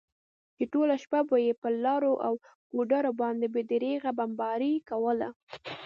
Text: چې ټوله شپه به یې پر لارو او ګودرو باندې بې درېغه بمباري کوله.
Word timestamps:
چې 0.55 0.63
ټوله 0.73 0.95
شپه 1.03 1.19
به 1.29 1.37
یې 1.45 1.53
پر 1.61 1.73
لارو 1.85 2.13
او 2.25 2.33
ګودرو 2.75 3.11
باندې 3.21 3.47
بې 3.53 3.61
درېغه 3.71 4.11
بمباري 4.17 4.73
کوله. 4.89 5.29